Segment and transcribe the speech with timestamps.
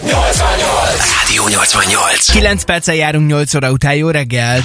[0.00, 2.30] Rádió 88.
[2.30, 4.64] 9 perccel járunk 8 óra után, jó reggelt!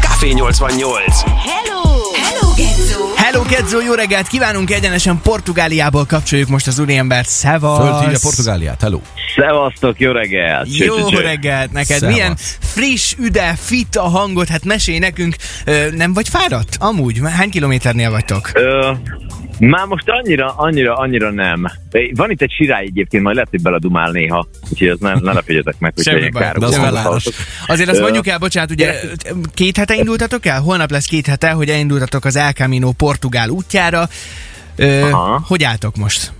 [0.00, 1.20] Café 88.
[1.20, 1.82] Hello!
[2.22, 3.04] Hello, Gezzó!
[3.16, 4.70] Hello, Gedzo, jó reggelt kívánunk!
[4.70, 7.28] Egyenesen Portugáliából kapcsoljuk most az úriembert.
[7.28, 7.88] Szevasz!
[7.88, 9.00] Fölhívja Portugáliát, hello.
[9.36, 10.76] Szevasztok, jó reggelt!
[10.76, 11.22] Cső, Jó cső, cső.
[11.22, 11.98] reggelt neked!
[11.98, 12.14] Szevasz.
[12.14, 15.36] Milyen friss, üde, fit a hangod, hát mesélj nekünk.
[15.64, 16.76] Ö, nem vagy fáradt?
[16.78, 17.20] Amúgy?
[17.36, 18.50] Hány kilométernél vagytok?
[18.54, 18.90] Ö,
[19.60, 21.66] már most annyira, annyira, annyira nem.
[22.14, 25.74] Van itt egy sirály egyébként, majd lehet, hogy beledumál néha, úgyhogy az nem, ne lepegyetek
[25.78, 26.56] meg, hogy baj, kár.
[26.56, 27.28] de az felállás.
[27.66, 29.00] Azért azt mondjuk el, bocsánat, ugye
[29.54, 30.60] két hete indultatok el?
[30.60, 34.08] Holnap lesz két hete, hogy elindultatok az El Camino Portugál útjára.
[34.76, 35.10] Ö,
[35.46, 36.32] hogy álltok most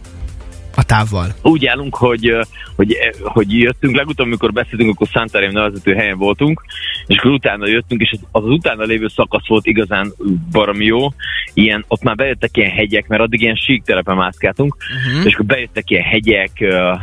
[0.74, 1.27] a távval?
[1.42, 2.37] Úgy állunk, hogy,
[2.77, 6.62] hogy, hogy jöttünk, legutóbb, amikor beszéltünk, akkor Santarém nevezető helyen voltunk,
[7.06, 10.12] és akkor utána jöttünk, és az, az utána lévő szakasz volt igazán
[10.51, 11.09] baromi jó.
[11.55, 15.27] Ilyen, ott már bejöttek ilyen hegyek, mert addig ilyen sík telepen mászkáltunk, uh-huh.
[15.27, 16.51] és akkor bejöttek ilyen hegyek,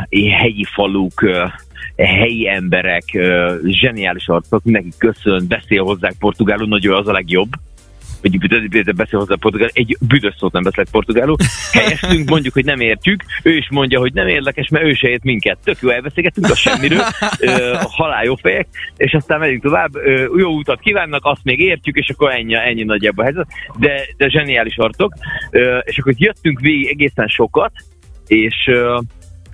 [0.09, 1.25] ilyen hegyi faluk,
[1.97, 3.03] helyi emberek,
[3.65, 7.49] zseniális arcok, mindenki köszön, beszél hozzák portugálul, nagyon az a legjobb
[8.21, 11.35] büdös beszél hozzá portugál, egy büdös szót nem beszél portugálul.
[11.71, 15.23] Helyeztünk, mondjuk, hogy nem értjük, ő is mondja, hogy nem érdekes, mert ő se ért
[15.23, 15.57] minket.
[15.63, 17.01] Tök jó elbeszélgettünk a semmiről,
[17.39, 19.91] ö, halál jó fejek, és aztán megyünk tovább,
[20.37, 23.47] jó utat kívánnak, azt még értjük, és akkor ennyi, ennyi nagyjából a helyzet,
[23.79, 25.13] de, de zseniális artok.
[25.83, 27.71] És akkor jöttünk végig egészen sokat,
[28.27, 28.55] és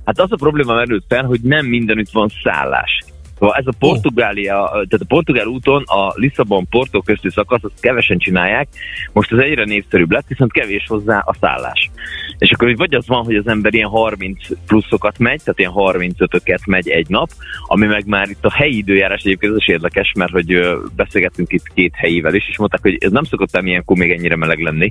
[0.05, 3.03] hát az a probléma merült fel, hogy nem mindenütt van szállás.
[3.39, 8.67] Szóval ez a Portugália, tehát a portugál úton a Lisszabon-Porto közti szakasz, azt kevesen csinálják,
[9.13, 11.91] most az egyre népszerűbb lett, viszont kevés hozzá a szállás.
[12.37, 16.65] És akkor vagy az van, hogy az ember ilyen 30 pluszokat megy, tehát ilyen 35-öket
[16.65, 17.29] megy egy nap,
[17.67, 20.59] ami meg már itt a helyi időjárás egyébként ez is érdekes, mert hogy
[20.95, 24.35] beszélgettünk itt két helyivel is, és mondták, hogy ez nem szokott ám ilyenkor még ennyire
[24.35, 24.87] meleg lenni.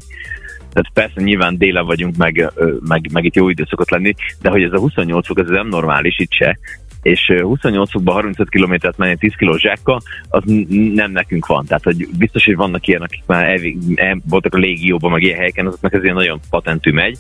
[0.73, 2.53] Tehát persze nyilván délen vagyunk, meg,
[2.89, 5.69] meg, meg itt jó idő szokott lenni, de hogy ez a 28 fok, ez nem
[5.69, 6.59] normális itt se,
[7.03, 10.43] és ö, 28 fokban 35 kilométert menni 10 kilós zsákkal, az
[10.95, 11.65] nem nekünk van.
[11.67, 15.39] Tehát hogy biztos, hogy vannak ilyen, akik már elvég, el, voltak a légióban, meg ilyen
[15.39, 17.19] helyeken, azoknak ez ilyen nagyon patentű megy,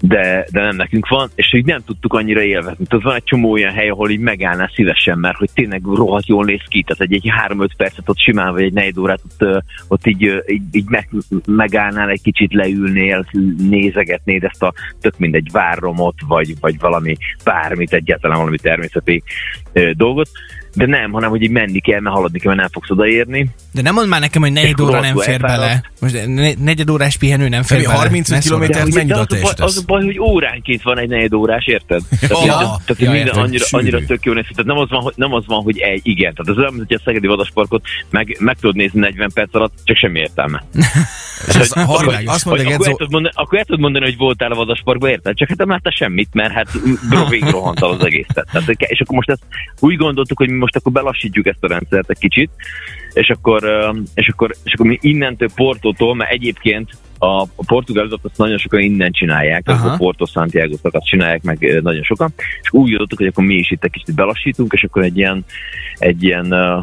[0.00, 2.86] de, de nem nekünk van, és így nem tudtuk annyira élvezni.
[2.86, 6.44] Tehát van egy csomó olyan hely, ahol így megállnál szívesen, mert hogy tényleg rohadt jól
[6.44, 10.06] néz ki, tehát egy, egy 3-5 percet ott simán, vagy egy 4 órát ott, ott
[10.06, 11.08] így, így, így meg,
[11.46, 13.26] megállnál, egy kicsit leülnél,
[13.58, 19.22] nézegetnéd ezt a tök mindegy várromot, vagy, vagy valami bármit, egyáltalán valami természeti
[19.92, 20.28] dolgot,
[20.76, 23.48] de nem, hanem hogy így menni kell, mert haladni kell, mert nem fogsz odaérni.
[23.72, 25.58] De nem mondd már nekem, hogy negyed óra nem fér elfáradt.
[25.60, 25.82] bele.
[26.00, 27.98] Most ne- negyed órás pihenő nem fér Feri, bele.
[27.98, 28.40] 35 Ne szólj.
[28.42, 29.66] kilométer- De, Mert ugye, mennyi az, oda baj, testesz?
[29.66, 32.02] az a baj, hogy óránként van egy negyed órás, érted?
[32.20, 33.42] Tehát, minden, tehát ja, minden értem.
[33.42, 33.82] annyira, Sűrű.
[33.82, 34.44] annyira tök jó néz.
[34.50, 36.34] Tehát nem az van, hogy, nem az van, hogy egy, igen.
[36.34, 39.96] Tehát az olyan, hogy a Szegedi Vadasparkot meg, meg tudod nézni 40 perc alatt, csak
[39.96, 40.64] semmi értelme.
[41.48, 42.34] És ez világos.
[42.34, 45.36] azt mondja, akkor, el mondani, akkor el tudod mondani, hogy voltál a Vadasparkban, érted?
[45.36, 46.68] Csak hát nem láttál semmit, mert hát
[47.08, 48.48] bro, végigrohantál az egészet.
[48.52, 49.42] Tehát, és akkor most ezt
[49.80, 52.50] úgy gondoltuk, hogy mi most akkor belassítjuk ezt a rendszert egy kicsit,
[53.12, 58.24] és akkor, és akkor, és akkor mi innentől Portótól, mert egyébként a, a portugál utat
[58.24, 59.88] azt nagyon sokan innen csinálják, Aha.
[59.88, 62.32] a Porto Santiago szakaszt csinálják meg nagyon sokan,
[62.62, 65.44] és úgy jutottuk, hogy akkor mi is itt egy kicsit belassítunk, és akkor egy ilyen,
[65.98, 66.78] egy ilyen ö,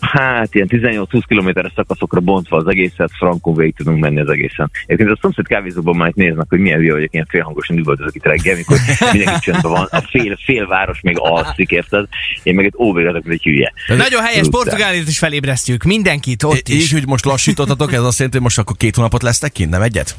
[0.00, 4.70] Hát ilyen 18-20 kilométeres szakaszokra bontva az egészet, frankon végig tudunk menni az egészen.
[4.86, 8.24] Egyébként a szomszéd kávézóban már itt néznek, hogy milyen hülye vagyok, ilyen félhangosan üvöltözök itt
[8.24, 8.78] reggel, amikor
[9.12, 12.08] mindenki csöndben van, a fél, fél város még alszik, érted?
[12.42, 13.72] Én meg itt óvégetek, mint egy hülye.
[13.86, 14.50] Nagyon helyes, Után.
[14.50, 15.82] Portugáliát is felébresztjük.
[15.82, 16.92] Mindenkit ott így, is.
[16.92, 20.16] hogy most lassítottatok, ez azt jelenti, hogy most akkor két hónapot lesztek kint, nem egyet?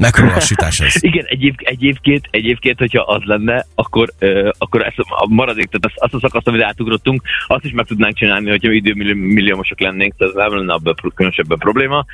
[0.00, 1.02] Mekkora lassítás ez?
[1.02, 6.14] Igen, egyéb, egyébként, egyébként, hogyha az lenne, akkor, uh, akkor ezt a maradék, tehát azt
[6.14, 10.72] a szakaszt, amit átugrottunk, azt is meg tudnánk csinálni, hogyha időmilliómosok lennénk, tehát nem lenne
[10.72, 12.04] abban különösebben probléma.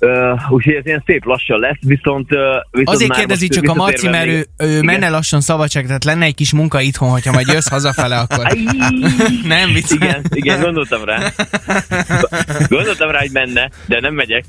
[0.00, 2.32] Uh, úgyhogy ez ilyen szép lassan lesz, viszont...
[2.32, 2.38] Uh,
[2.70, 4.84] viszont Azért kérdezi csak a Marci, mert ő, ő Igen.
[4.84, 8.56] menne lassan szabadság, tehát lenne egy kis munka itthon, hogyha majd jössz hazafele, akkor
[9.44, 9.90] nem vicc.
[9.90, 11.32] Igen, igen, gondoltam rá.
[12.68, 14.44] Gondoltam rá, hogy menne, de nem megyek.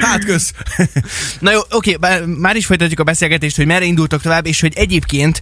[0.00, 0.52] Hát kösz!
[1.40, 1.96] Na jó, oké,
[2.38, 5.40] már is folytatjuk a beszélgetést, hogy merre indultok tovább, és hogy egyébként,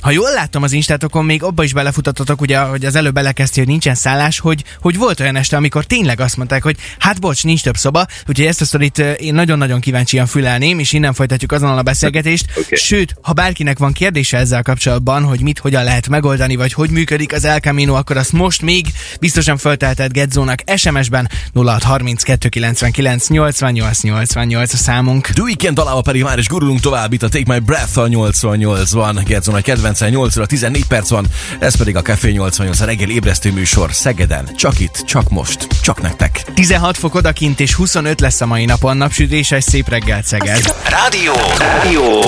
[0.00, 3.72] ha jól láttam az instátokon, még abba is belefutattatok, ugye, hogy az előbb belekezdtél, hogy
[3.72, 7.62] nincsen szállás, hogy, hogy volt olyan este, amikor tényleg azt mondták, hogy hát bocs, nincs
[7.62, 11.78] több szoba, úgyhogy ezt a sztorit ö, én nagyon-nagyon kíváncsian fülelném, és innen folytatjuk azonnal
[11.78, 12.44] a beszélgetést.
[12.58, 12.76] Oké.
[12.76, 17.32] Sőt, ha bárkinek van kérdése ezzel kapcsolatban, hogy mit, hogyan lehet megoldani, vagy hogy működik
[17.32, 18.86] az El Camino, akkor azt most még
[19.20, 25.26] biztosan föltelted Gedzónak SMS-ben 0632 99 88 88 a számunk.
[25.26, 29.22] The Weekend dalával pedig már is gurulunk tovább itt a Take My Breath a 88-ban.
[29.26, 31.26] Gerzon a kedvencen 8 óra 14 perc van,
[31.58, 34.48] ez pedig a Café 88 a reggel ébresztő műsor Szegeden.
[34.56, 36.44] Csak itt, csak most, csak nektek.
[36.54, 38.96] 16 fok odakint és 25 lesz lesz a mai napon.
[38.96, 40.74] Napsütéses, szép reggel Szeged.
[40.88, 41.32] Rádió.
[41.58, 42.22] Rádió.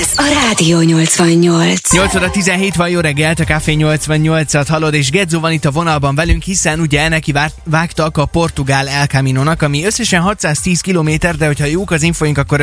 [0.00, 1.92] Ez a Rádió 88.
[1.92, 5.70] 8 óra 17 van, jó reggelt, a Café 88-at hallod, és Gedzo van itt a
[5.70, 11.46] vonalban velünk, hiszen ugye neki vágtak a portugál El Camino-nak, ami összesen 610 km, de
[11.46, 12.60] hogyha jók az infoink, akkor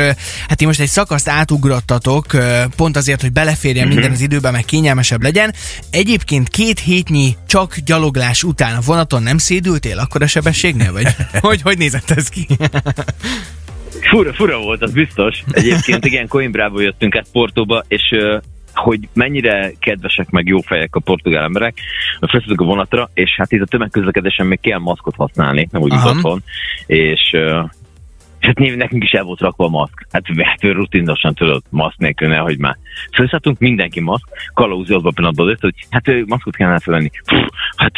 [0.48, 2.26] hát ti most egy szakaszt átugrottatok,
[2.76, 5.54] pont azért, hogy beleférjen minden az időben, meg kényelmesebb legyen.
[5.90, 11.62] Egyébként két hétnyi csak gyaloglás után a vonaton nem szédültél akkor a sebességnél, vagy hogy,
[11.62, 12.46] hogy nézett ez ki?
[14.10, 15.42] Fura, fura volt, az biztos.
[15.50, 18.16] Egyébként igen, Coimbrából jöttünk át Portóba, és
[18.74, 21.78] hogy mennyire kedvesek meg jó fejek a portugál emberek,
[22.20, 26.10] felszálltunk a vonatra, és hát itt a tömegközlekedésen még kell maszkot használni, nem úgy, Aha.
[26.10, 26.42] otthon,
[26.86, 27.36] és
[28.58, 30.06] hát nekünk is el volt rakva a maszk.
[30.10, 32.76] Hát, hát rutinosan tudod, maszk nélkül ne, hogy már.
[33.12, 37.10] Felszálltunk, mindenki maszk, Kalauzi abban a pillanatban odajött, hogy hát maszkot kellene felvenni.
[37.76, 37.92] Hát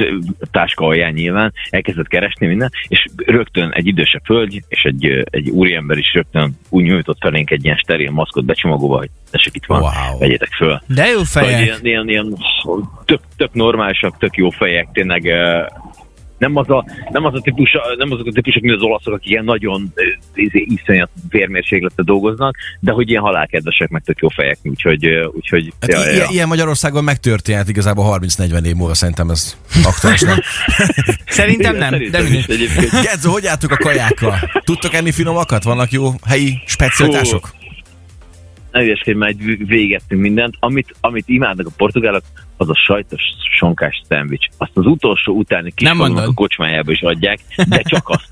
[0.50, 5.98] táska alján nyilván, elkezdett keresni minden, és rögtön egy idősebb hölgy, és egy, egy úriember
[5.98, 10.18] is rögtön úgy nyújtott felénk egy ilyen steril maszkot becsomagolva, hogy tessék itt van, Wow.
[10.18, 10.82] vegyétek föl.
[10.86, 11.60] De jó fejek.
[11.60, 12.36] ilyen, ilyen, ilyen
[13.04, 15.34] tök, tök normálisak, tök jó fejek, tényleg
[16.42, 19.30] nem az, a, nem, az a típus, nem azok a típusok, mint az olaszok, akik
[19.30, 19.92] ilyen nagyon
[20.34, 25.92] izé, iszonyat vérmérsékletet dolgoznak, de hogy ilyen halálkedvesek, meg tök jó fejek, úgyhogy, úgyhogy Hát
[25.92, 26.26] ja, i- ja.
[26.30, 30.20] ilyen, Magyarországon megtörténhet igazából 30-40 év múlva, szerintem ez aktuális.
[30.20, 30.38] nem?
[31.26, 32.88] Szerintem nem, de Szerintem mindegy.
[33.02, 34.38] Gedzo, hogy álltuk a kajákkal?
[34.64, 35.62] Tudtok enni finomakat?
[35.62, 37.50] Vannak jó helyi specialitások?
[38.72, 40.54] Ne ügyeskedj, már egy végettünk mindent.
[40.58, 42.22] Amit, amit imádnak a portugálok,
[42.62, 43.22] az a sajtos
[43.56, 44.46] sonkás szendvics.
[44.56, 47.38] Azt az utolsó utáni kis a kocsmájába is adják,
[47.68, 48.26] de csak azt.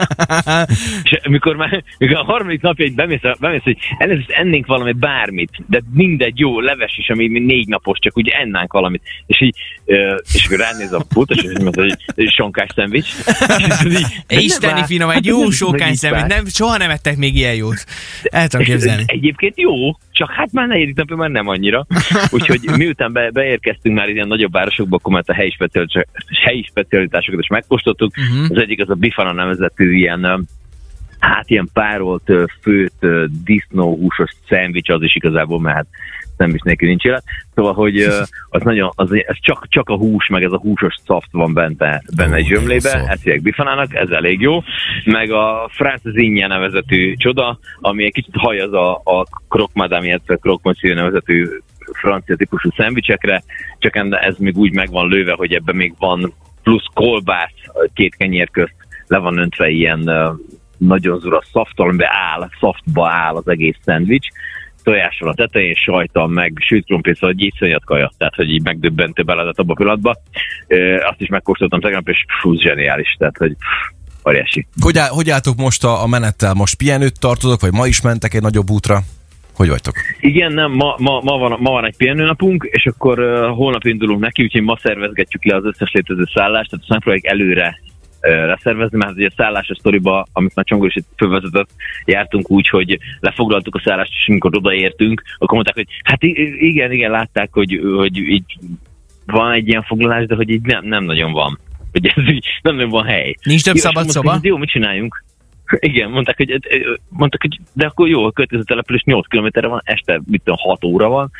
[1.11, 5.51] És mikor már mikor a harmadik napja így bemész, bemész hogy először ennénk valami bármit,
[5.67, 9.03] de mindegy jó leves is, ami négy napos, csak úgy ennánk valamit.
[9.27, 9.57] És így,
[10.35, 11.97] és akkor ránéz a pultos, és mondta, hogy
[12.31, 13.09] sonkás szendvics.
[14.29, 16.21] Így, Isteni finom, egy jó így szemét.
[16.21, 16.29] vár.
[16.29, 17.85] Nem, soha nem ettek még ilyen jót.
[18.23, 19.03] El tudom képzelni.
[19.07, 19.73] Egyébként jó,
[20.21, 21.87] csak hát már negyedik napja már nem annyira.
[22.31, 26.09] Úgyhogy miután be, beérkeztünk már ilyen nagyobb városokba, akkor már a helyi, specialitá-
[26.45, 28.13] helyi specialitásokat is megkóstoltuk.
[28.17, 28.57] Uh-huh.
[28.57, 30.47] Az egyik az a Bifana nevezetű ilyen
[31.19, 32.33] hát ilyen párolt,
[32.63, 33.07] főt,
[33.45, 35.87] disznóhúsos szendvics, az is igazából, mert hát
[36.37, 37.25] szendvics nélkül nincs élet.
[37.55, 38.01] Szóval, hogy
[38.57, 42.03] az nagyon, az, ez csak, csak a hús, meg ez a húsos szaft van benne,
[42.17, 44.63] benne egy zsömlébe, hívják bifanának, ez elég jó.
[45.05, 50.39] Meg a France Zinja nevezetű csoda, ami egy kicsit hajaz a, a Croque Madame, illetve
[50.63, 51.49] Monsieur nevezetű
[51.93, 53.43] francia típusú szendvicsekre,
[53.79, 57.55] csak ez még úgy meg van lőve, hogy ebben még van plusz kolbász
[57.95, 58.75] két kenyér közt,
[59.07, 60.11] le van öntve ilyen
[60.77, 64.29] nagyon zura szaftal, amiben áll, szaftba áll az egész szendvics,
[64.83, 69.23] tojással a tetején, sajtal, meg sült krumpli, szóval egy iszonyat kaja, tehát hogy így megdöbbentő
[69.23, 70.17] beledett abba a pillanatban.
[70.67, 73.57] Ö, Azt is megkóstoltam tegnap, és fú, zseniális, tehát hogy
[74.29, 74.67] óriási.
[74.81, 76.55] Hogy, áll, hogy álltok most a, a menettel?
[76.55, 79.01] Most pihenőt tartotok, vagy ma is mentek egy nagyobb útra?
[79.61, 79.95] Hogy vagytok?
[80.21, 84.21] Igen, nem, ma, ma, ma, van, ma van egy pihenőnapunk, és akkor uh, holnap indulunk
[84.21, 87.81] neki, úgyhogy ma szervezgetjük le az összes létező szállást, tehát megpróbáljuk előre
[88.21, 91.71] leszervezni, mert ugye a szállásos sztoriba, amit már Csongor is itt fölvezetett,
[92.05, 97.11] jártunk úgy, hogy lefoglaltuk a szállást, és amikor odaértünk, akkor mondták, hogy hát igen, igen,
[97.11, 98.59] látták, hogy, hogy így
[99.27, 101.59] van egy ilyen foglalás, de hogy így nem, nem nagyon van.
[101.93, 103.35] Hogy ez így nem nagyon van hely.
[103.43, 104.39] Nincs több Jó, szabad szoba?
[104.43, 105.25] Jó, mit csináljunk?
[105.79, 106.61] Igen, mondták, hogy,
[107.09, 110.85] mondták, hogy de akkor jó, a következő település 8 kilométerre van, este mit tudom, 6
[110.85, 111.31] óra van,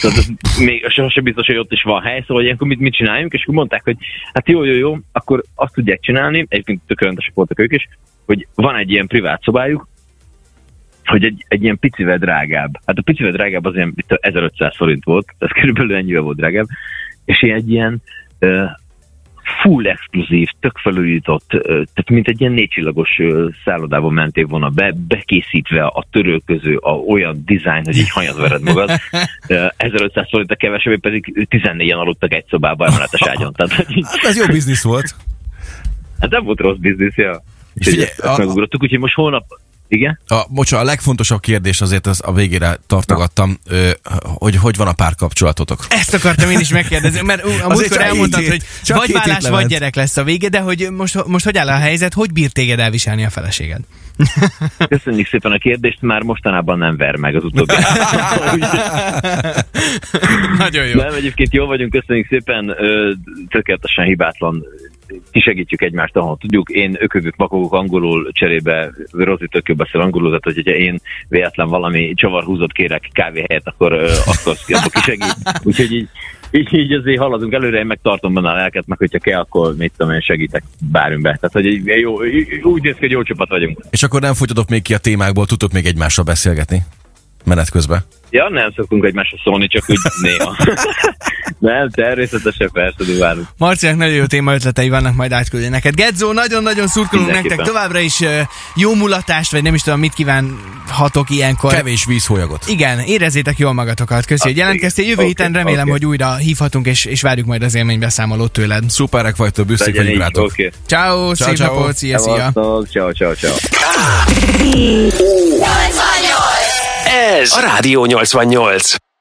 [0.00, 0.28] tehát ez
[0.58, 3.54] még sosem biztos, hogy ott is van hely, szóval ilyenkor mit, mit csináljunk, és akkor
[3.54, 3.96] mondták, hogy
[4.32, 7.88] hát jó, jó, jó, akkor azt tudják csinálni, egyébként tökéletesek voltak ők is,
[8.26, 9.88] hogy van egy ilyen privát szobájuk,
[11.04, 12.78] hogy egy, egy ilyen picivel drágább.
[12.86, 16.66] Hát a picivel drágább az ilyen tudom, 1500 forint volt, ez körülbelül ennyivel volt drágább,
[17.24, 18.02] és egy ilyen
[19.62, 25.84] full exkluzív, tök felújított, tehát mint egy ilyen négycsillagos ö, szállodában mentél volna be, bekészítve
[25.84, 28.90] a törölköző, a olyan dizájn, hogy így hanyat vered magad.
[29.48, 33.52] Ö, 1500 forint a kevesebb, pedig 14-en aludtak egy szobában emeletes ágyon.
[33.52, 35.14] Tehát, Hát ez jó biznisz volt.
[36.20, 37.42] hát nem volt rossz biznisz, ja.
[37.80, 39.44] Figyelj, a- megugrottuk, úgyhogy most holnap,
[39.92, 40.18] igen?
[40.26, 43.90] A, bocsa, a legfontosabb kérdés azért az a végére tartogattam, ö,
[44.22, 45.86] hogy hogy van a párkapcsolatotok?
[45.88, 49.66] Ezt akartam én is megkérdezni, mert a Azért múltkor elmondtad, hogy csak vagy vállás, vagy
[49.66, 52.78] gyerek lesz a vége, de hogy most, most hogy áll a helyzet, hogy bír téged
[52.78, 53.80] elviselni a feleséged?
[54.88, 57.74] Köszönjük szépen a kérdést, már mostanában nem ver meg az utóbbi.
[60.58, 61.00] Nagyon jó.
[61.00, 62.76] Nem, egyébként jól vagyunk, köszönjük szépen,
[63.48, 64.64] tökéletesen hibátlan,
[65.30, 66.68] kisegítjük egymást, ahol tudjuk.
[66.70, 72.12] Én ökövük, makogok angolul, cserébe Rozi tök jó beszél angolul, tehát hogyha én véletlen valami
[72.14, 75.36] csavarhúzót kérek kávé helyett, akkor, akkor, akkor kisegít.
[75.64, 76.08] Úgyhogy így
[76.52, 79.74] így, így azért haladunk előre, én meg tartom benne a lelket, meg hogyha kell, akkor
[79.76, 81.38] mit tudom én segítek bármibe.
[81.40, 82.22] Tehát, hogy egy jó,
[82.62, 83.78] úgy néz ki, hogy jó csapat vagyunk.
[83.90, 86.82] És akkor nem folytatok még ki a témákból, tudtok még egymással beszélgetni?
[87.44, 88.04] Menet közben.
[88.30, 90.56] Ja, nem szoktunk egymásra szólni, csak úgy néha.
[91.58, 93.46] nem, természetesen persze, duválunk.
[93.58, 95.94] Marcinak nagyon jó téma ötletei vannak, majd átküldi neked.
[95.94, 98.20] Gedzó, nagyon-nagyon szurkolunk nektek továbbra is
[98.74, 101.72] jó mulatást, vagy nem is tudom, mit kívánhatok ilyenkor.
[101.72, 102.64] Kevés vízhólyagot.
[102.68, 104.24] Igen, érezzétek jól magatokat.
[104.24, 105.04] Köszi, hogy jelentkeztél.
[105.04, 105.26] Jövő igen.
[105.26, 105.90] héten remélem, oké.
[105.90, 108.90] hogy újra hívhatunk, és, és várjuk majd az élménybeszámolót tőled.
[108.90, 110.44] Szuperek vagytok, büszkék vagyunk rátok.
[110.44, 110.70] oké.
[110.86, 111.74] Ciao, Ciao, szép ciao.
[111.74, 112.50] napot, szia, szia.
[112.52, 113.54] Ciao, ciao, ciao.
[117.22, 119.11] Ez a Rádió 88.